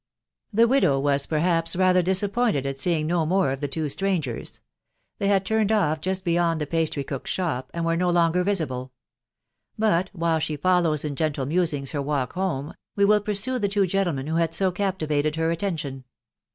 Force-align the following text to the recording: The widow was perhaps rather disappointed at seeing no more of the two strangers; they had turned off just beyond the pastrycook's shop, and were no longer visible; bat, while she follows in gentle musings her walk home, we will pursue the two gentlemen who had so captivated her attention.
The 0.51 0.67
widow 0.67 0.99
was 0.99 1.27
perhaps 1.27 1.75
rather 1.75 2.01
disappointed 2.01 2.65
at 2.65 2.79
seeing 2.79 3.05
no 3.05 3.23
more 3.23 3.51
of 3.51 3.59
the 3.61 3.67
two 3.67 3.87
strangers; 3.87 4.59
they 5.19 5.27
had 5.27 5.45
turned 5.45 5.71
off 5.71 6.01
just 6.01 6.25
beyond 6.25 6.59
the 6.59 6.65
pastrycook's 6.65 7.29
shop, 7.29 7.69
and 7.71 7.85
were 7.85 7.95
no 7.95 8.09
longer 8.09 8.43
visible; 8.43 8.93
bat, 9.77 10.09
while 10.11 10.39
she 10.39 10.57
follows 10.57 11.05
in 11.05 11.15
gentle 11.15 11.45
musings 11.45 11.91
her 11.91 12.01
walk 12.01 12.33
home, 12.33 12.73
we 12.95 13.05
will 13.05 13.21
pursue 13.21 13.59
the 13.59 13.69
two 13.69 13.85
gentlemen 13.85 14.25
who 14.25 14.37
had 14.37 14.55
so 14.55 14.71
captivated 14.71 15.35
her 15.35 15.51
attention. 15.51 16.05